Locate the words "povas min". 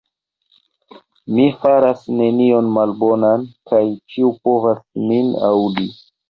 4.49-5.31